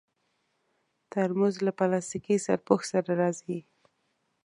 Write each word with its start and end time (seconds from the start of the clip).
ترموز 1.11 1.55
له 1.65 1.71
پلاستيکي 1.79 2.35
سرپوښ 2.45 2.81
سره 2.93 3.11
راځي. 3.21 3.59